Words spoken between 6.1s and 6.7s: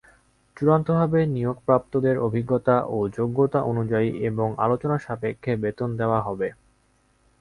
হবে।